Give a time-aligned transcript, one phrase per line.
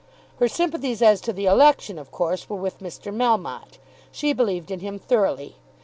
[0.39, 3.13] Her sympathies as to the election of course were with Mr.
[3.15, 3.77] Melmotte.
[4.11, 5.57] She believed in him thoroughly.